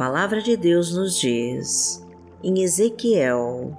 [0.00, 2.02] palavra de Deus nos diz,
[2.42, 3.76] em Ezequiel,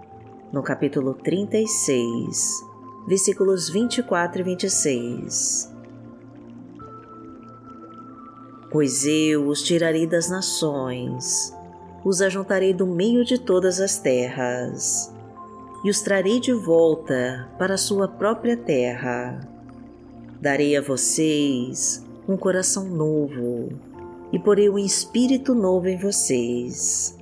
[0.54, 2.64] no capítulo 36,
[3.08, 5.74] versículos 24 e 26.
[8.70, 11.58] Pois eu os tirarei das nações,
[12.06, 15.12] os ajuntarei do meio de todas as terras,
[15.84, 19.40] e os trarei de volta para a sua própria terra.
[20.40, 23.91] Darei a vocês um coração novo
[24.32, 27.18] e porei um espírito novo em vocês.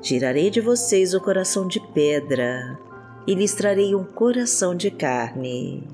[0.00, 2.78] Tirarei de vocês o coração de pedra
[3.26, 5.86] e lhes trarei um coração de carne.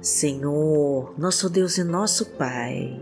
[0.00, 2.98] Senhor, nosso Deus e nosso Pai,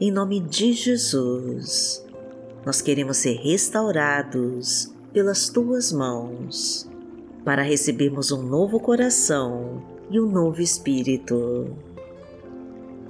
[0.00, 2.04] em nome de Jesus,
[2.66, 6.90] nós queremos ser restaurados pelas tuas mãos
[7.44, 11.76] para recebermos um novo coração e um novo espírito.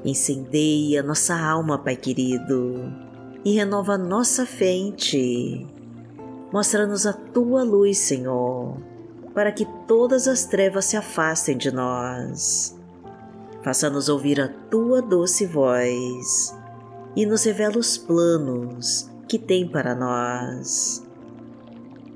[0.05, 2.93] Incendeia nossa alma, Pai querido,
[3.45, 5.67] e renova nossa fé em Ti.
[6.53, 8.77] Mostra-nos a Tua luz, Senhor,
[9.35, 12.79] para que todas as trevas se afastem de nós.
[13.63, 16.55] Faça-nos ouvir a Tua doce voz
[17.17, 21.03] e nos revela os planos que tem para nós.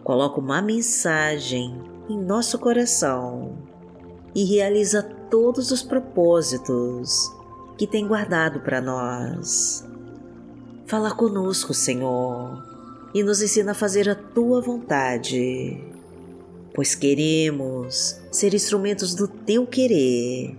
[0.04, 3.67] Coloca uma mensagem em nosso coração
[4.38, 7.28] e realiza todos os propósitos
[7.76, 9.84] que tem guardado para nós.
[10.86, 12.62] Fala conosco, Senhor,
[13.12, 15.82] e nos ensina a fazer a tua vontade,
[16.72, 20.56] pois queremos ser instrumentos do teu querer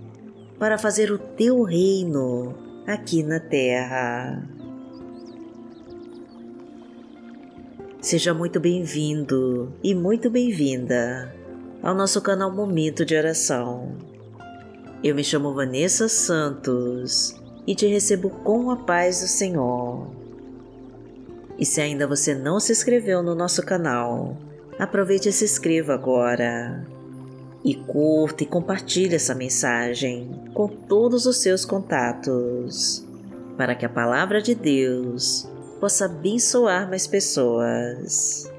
[0.58, 2.54] para fazer o teu reino
[2.86, 4.46] aqui na terra.
[7.98, 11.39] Seja muito bem-vindo e muito bem-vinda
[11.82, 13.96] ao nosso canal Momento de Oração.
[15.02, 17.34] Eu me chamo Vanessa Santos
[17.66, 20.08] e te recebo com a paz do Senhor.
[21.58, 24.36] E se ainda você não se inscreveu no nosso canal,
[24.78, 26.86] aproveite e se inscreva agora.
[27.64, 33.06] E curta e compartilhe essa mensagem com todos os seus contatos,
[33.56, 35.48] para que a palavra de Deus
[35.78, 38.50] possa abençoar mais pessoas.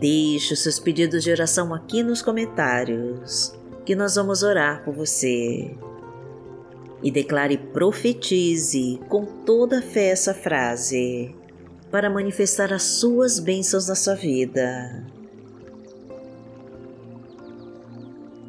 [0.00, 3.52] Deixe os seus pedidos de oração aqui nos comentários,
[3.84, 5.76] que nós vamos orar por você.
[7.02, 11.34] E declare profetize com toda a fé essa frase,
[11.90, 15.04] para manifestar as suas bênçãos na sua vida.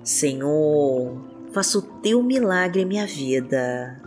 [0.04, 1.18] Senhor,
[1.52, 4.00] faça o teu milagre em minha vida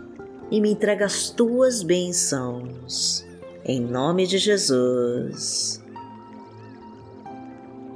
[0.49, 3.25] e me entrega as tuas bênçãos.
[3.65, 5.82] Em nome de Jesus.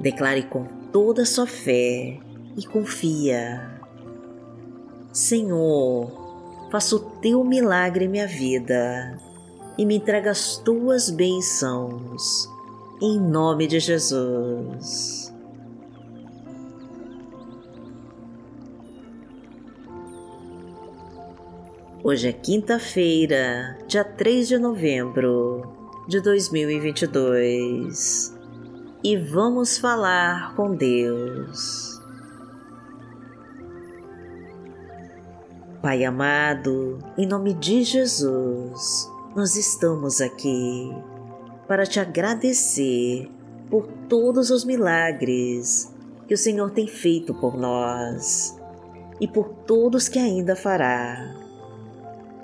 [0.00, 2.20] Declare com toda a sua fé
[2.56, 3.80] e confia.
[5.12, 9.18] Senhor, faça o teu milagre em minha vida
[9.76, 12.48] e me entrega as tuas bênçãos.
[13.02, 15.34] Em nome de Jesus.
[22.04, 25.62] Hoje é quinta-feira, dia 3 de novembro
[26.08, 28.37] de 2022
[29.02, 32.00] e vamos falar com Deus.
[35.80, 40.90] Pai amado, em nome de Jesus, nós estamos aqui
[41.66, 43.30] para te agradecer
[43.70, 45.94] por todos os milagres
[46.26, 48.58] que o Senhor tem feito por nós
[49.20, 51.38] e por todos que ainda fará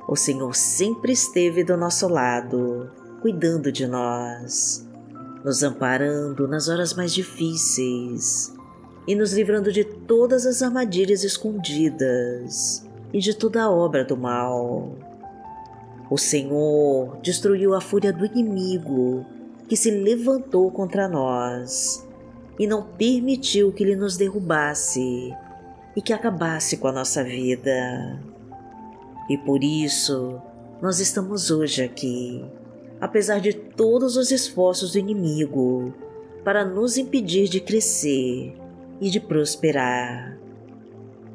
[0.07, 2.91] o Senhor sempre esteve do nosso lado,
[3.23, 4.87] cuidando de nós,
[5.45, 8.55] nos amparando nas horas mais difíceis
[9.07, 14.97] e nos livrando de todas as armadilhas escondidas e de toda a obra do mal.
[16.11, 19.27] O Senhor destruiu a fúria do inimigo
[19.69, 22.07] que se levantou contra nós
[22.59, 25.35] e não permitiu que ele nos derrubasse
[25.95, 28.19] e que acabasse com a nossa vida.
[29.29, 30.41] E por isso
[30.81, 32.45] nós estamos hoje aqui,
[33.01, 35.93] apesar de todos os esforços do inimigo
[36.45, 38.55] para nos impedir de crescer
[39.01, 40.39] e de prosperar.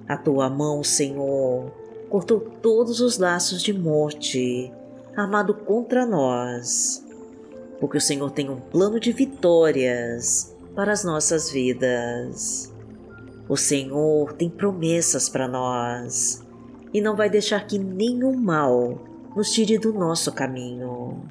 [0.08, 1.72] A tua mão, Senhor,
[2.10, 4.72] cortou todos os laços de morte
[5.16, 7.06] armado contra nós,
[7.80, 12.74] porque o Senhor tem um plano de vitórias para as nossas vidas.
[13.48, 16.44] O Senhor tem promessas para nós
[16.94, 19.00] e não vai deixar que nenhum mal
[19.36, 21.22] nos tire do nosso caminho.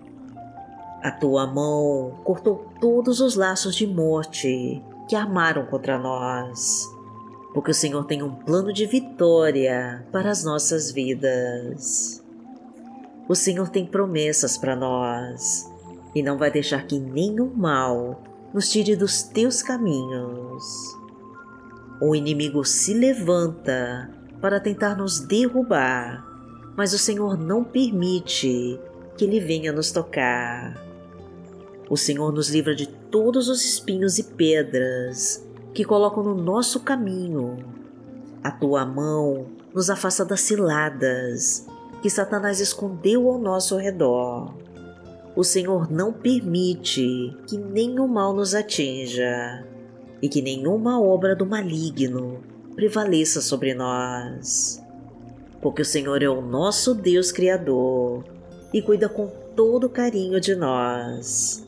[1.03, 6.87] A tua mão cortou todos os laços de morte que armaram contra nós,
[7.55, 12.23] porque o Senhor tem um plano de vitória para as nossas vidas.
[13.29, 15.71] o Senhor tem promessas para nós
[16.15, 18.23] e não vai deixar que nenhum mal
[18.53, 20.97] nos tire dos teus caminhos.
[22.01, 24.11] O inimigo se levanta
[24.41, 26.25] para tentar nos derrubar,
[26.77, 28.81] mas o Senhor não permite
[29.17, 30.88] que ele venha nos tocar.
[31.90, 35.43] O Senhor nos livra de todos os espinhos e pedras
[35.73, 37.56] que colocam no nosso caminho.
[38.44, 41.67] A tua mão nos afasta das ciladas
[42.02, 44.55] que Satanás escondeu ao nosso redor.
[45.35, 49.64] O Senhor não permite que nenhum mal nos atinja
[50.20, 52.43] e que nenhuma obra do maligno
[52.75, 54.82] prevaleça sobre nós.
[55.62, 58.25] Porque o Senhor é o nosso Deus Criador
[58.75, 61.68] e cuida com todo carinho de nós.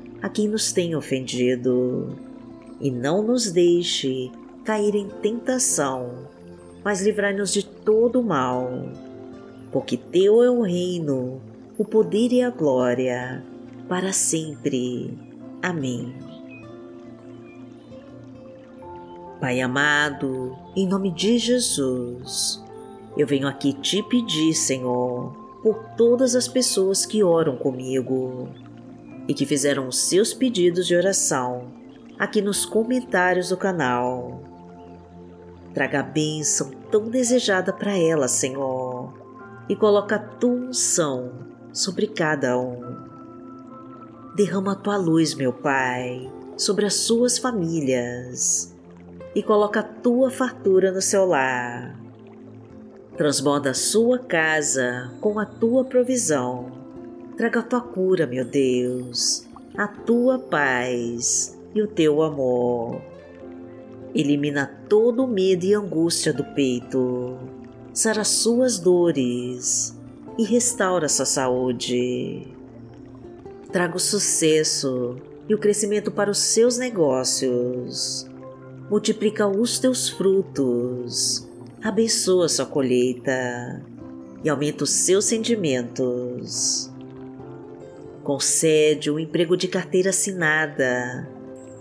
[0.21, 2.15] a quem nos tem ofendido.
[2.79, 4.31] E não nos deixe
[4.63, 6.27] cair em tentação,
[6.83, 8.69] mas livrai-nos de todo mal.
[9.71, 11.41] Porque Teu é o reino,
[11.77, 13.43] o poder e a glória,
[13.87, 15.17] para sempre.
[15.61, 16.13] Amém.
[19.39, 22.63] Pai amado, em nome de Jesus,
[23.17, 25.33] eu venho aqui te pedir, Senhor,
[25.63, 28.49] por todas as pessoas que oram comigo
[29.27, 31.71] e que fizeram os seus pedidos de oração
[32.17, 34.43] aqui nos comentários do canal.
[35.73, 39.13] Traga a bênção tão desejada para elas, Senhor,
[39.67, 41.31] e coloca a tua unção
[41.73, 42.79] sobre cada um.
[44.35, 48.75] Derrama a tua luz, meu Pai, sobre as suas famílias
[49.33, 51.99] e coloca a tua fartura no seu lar.
[53.17, 56.80] Transborda a sua casa com a tua provisão.
[57.37, 63.01] Traga a tua cura, meu Deus, a tua paz e o teu amor.
[64.13, 67.37] Elimina todo o medo e angústia do peito.
[67.93, 69.97] Sara suas dores
[70.37, 72.47] e restaura sua saúde.
[73.71, 75.15] Traga o sucesso
[75.47, 78.29] e o crescimento para os seus negócios
[78.91, 81.47] multiplica os teus frutos,
[81.81, 83.81] abençoa sua colheita
[84.43, 86.90] e aumenta os seus sentimentos.
[88.23, 91.27] Concede um emprego de carteira assinada,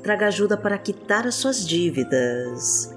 [0.02, 2.94] traga ajuda para quitar as suas dívidas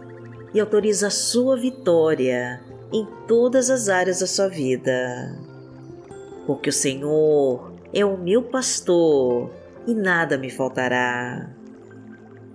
[0.54, 2.62] e autoriza a sua vitória
[2.92, 5.38] em todas as áreas da sua vida.
[6.46, 9.52] Porque o Senhor é o meu pastor
[9.86, 11.50] e nada me faltará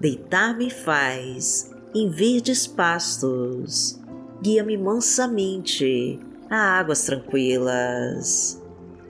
[0.00, 4.00] Deitar-me faz em verdes pastos,
[4.40, 8.62] guia-me mansamente a águas tranquilas.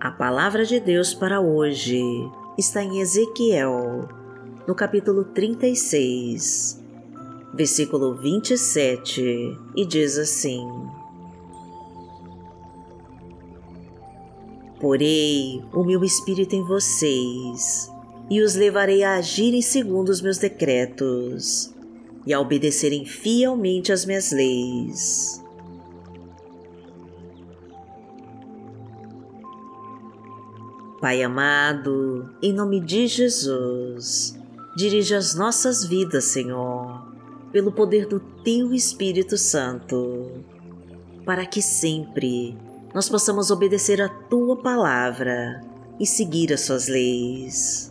[0.00, 2.00] A palavra de Deus para hoje
[2.56, 4.08] está em Ezequiel,
[4.66, 6.82] no capítulo 36,
[7.52, 10.66] versículo 27, e diz assim:
[14.80, 17.92] Porei o meu espírito em vocês
[18.30, 21.74] e os levarei a agirem segundo os meus decretos
[22.26, 25.44] e a obedecerem fielmente às minhas leis
[31.00, 34.38] Pai amado, em nome de Jesus,
[34.76, 37.10] dirige as nossas vidas, Senhor,
[37.50, 40.44] pelo poder do Teu Espírito Santo,
[41.24, 42.54] para que sempre
[42.92, 45.62] nós possamos obedecer a Tua palavra
[45.98, 47.90] e seguir as Suas leis.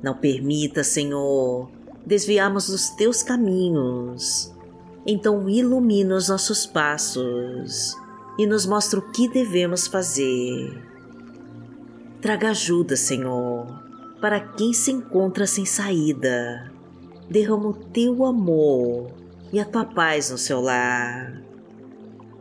[0.00, 1.68] Não permita, Senhor,
[2.06, 4.54] desviarmos dos teus caminhos.
[5.04, 7.96] Então ilumina os nossos passos
[8.38, 10.94] e nos mostra o que devemos fazer.
[12.20, 13.66] Traga ajuda, Senhor,
[14.20, 16.72] para quem se encontra sem saída.
[17.30, 19.12] Derrama o teu amor
[19.52, 21.42] e a tua paz no seu lar.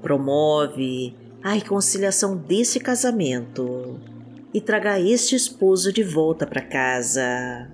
[0.01, 3.99] Promove a reconciliação desse casamento
[4.53, 7.69] e traga este esposo de volta para casa.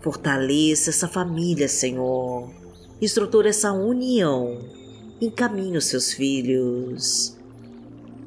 [0.00, 2.52] Fortaleça essa família, Senhor.
[3.00, 4.58] Estrutura essa união.
[5.20, 7.38] Encaminhe os seus filhos.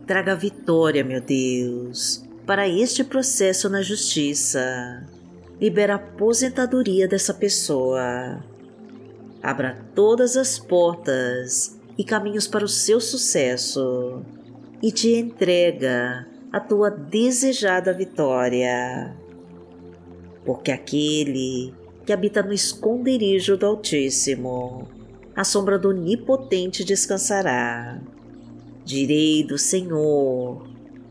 [0.07, 5.05] Traga vitória, meu Deus, para este processo na justiça.
[5.59, 8.41] Libera a aposentadoria dessa pessoa.
[9.43, 14.21] Abra todas as portas e caminhos para o seu sucesso
[14.81, 19.13] e te entrega a tua desejada vitória.
[20.45, 21.73] Porque aquele
[22.05, 24.87] que habita no esconderijo do Altíssimo,
[25.35, 27.99] a sombra do Onipotente descansará.
[28.85, 30.76] Direi do Senhor,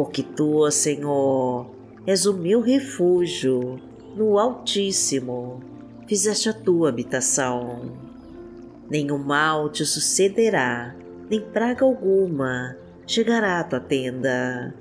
[0.00, 1.66] Porque tu, Senhor,
[2.06, 3.78] és o meu refúgio,
[4.16, 5.60] no Altíssimo,
[6.08, 7.82] fizeste a tua habitação.
[8.88, 10.96] Nenhum mal te sucederá,
[11.28, 14.74] nem praga alguma chegará à tua tenda,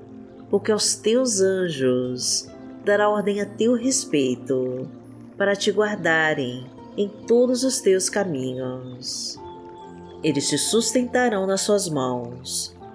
[0.50, 2.48] porque aos teus anjos
[2.86, 4.90] dará ordem a teu respeito,
[5.38, 9.38] para te guardarem em todos os teus caminhos.
[10.24, 12.74] Eles te sustentarão nas suas mãos,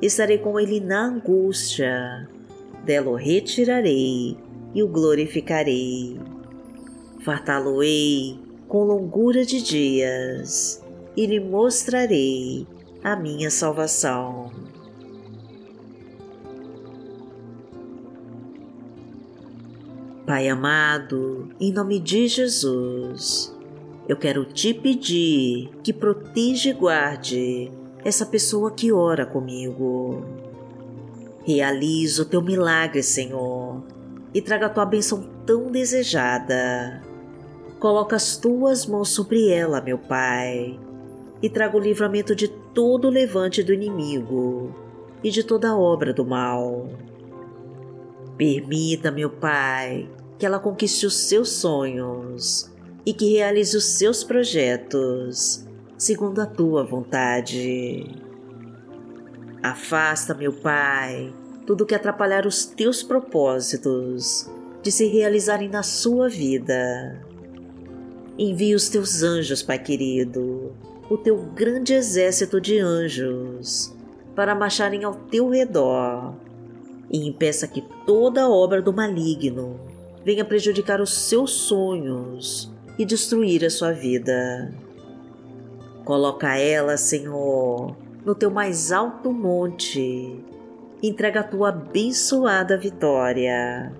[0.00, 2.28] Estarei com ele na angústia.
[2.84, 4.36] Dela o retirarei
[4.74, 6.20] e o glorificarei.
[7.20, 8.38] Fartá-lo-ei
[8.68, 10.84] com longura de dias
[11.16, 12.66] e lhe mostrarei
[13.02, 14.50] a minha salvação.
[20.26, 23.56] Pai amado, em nome de Jesus,
[24.08, 27.70] eu quero te pedir que proteja e guarde
[28.06, 30.24] essa pessoa que ora comigo.
[31.44, 33.82] Realiza o teu milagre, Senhor,
[34.32, 37.02] e traga a tua bênção tão desejada.
[37.80, 40.78] Coloca as tuas mãos sobre ela, meu Pai,
[41.42, 44.72] e traga o livramento de todo o levante do inimigo
[45.24, 46.88] e de toda obra do mal.
[48.36, 50.08] Permita, meu Pai,
[50.38, 52.70] que ela conquiste os seus sonhos
[53.04, 55.65] e que realize os seus projetos
[55.98, 58.04] segundo a tua vontade.
[59.62, 61.32] Afasta, meu Pai,
[61.66, 64.50] tudo que atrapalhar os teus propósitos
[64.82, 67.24] de se realizarem na sua vida.
[68.38, 70.72] Envia os teus anjos, Pai querido,
[71.10, 73.94] o teu grande exército de anjos,
[74.34, 76.34] para marcharem ao teu redor
[77.10, 79.80] e impeça que toda obra do maligno
[80.24, 84.85] venha prejudicar os seus sonhos e destruir a sua vida.
[86.06, 90.40] Coloca ela, Senhor, no teu mais alto monte,
[91.02, 93.92] entrega a tua abençoada vitória,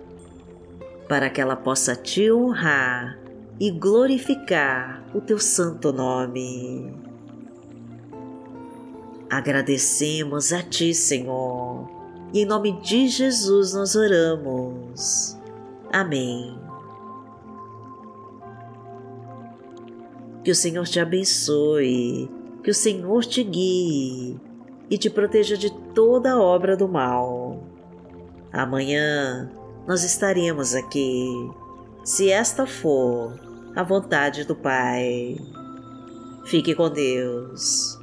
[1.08, 3.18] para que ela possa te honrar
[3.58, 6.94] e glorificar o teu santo nome.
[9.28, 11.90] Agradecemos a ti, Senhor,
[12.32, 15.36] e em nome de Jesus nós oramos.
[15.92, 16.65] Amém.
[20.46, 22.30] Que o Senhor te abençoe,
[22.62, 24.40] que o Senhor te guie
[24.88, 27.64] e te proteja de toda obra do mal.
[28.52, 29.50] Amanhã
[29.88, 31.50] nós estaremos aqui,
[32.04, 33.40] se esta for
[33.74, 35.36] a vontade do Pai.
[36.44, 37.98] Fique com Deus.